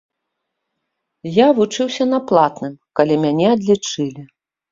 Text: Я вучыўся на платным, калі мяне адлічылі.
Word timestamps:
Я 1.33 1.47
вучыўся 1.59 2.03
на 2.15 2.19
платным, 2.31 2.73
калі 3.01 3.21
мяне 3.29 3.47
адлічылі. 3.55 4.21